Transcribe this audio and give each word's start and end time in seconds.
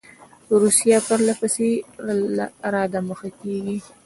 روسیه 0.61 0.97
پر 1.07 1.19
له 1.27 1.33
پسې 1.39 1.69
را 2.73 2.83
دمخه 2.93 3.29
کیږي. 3.39 3.77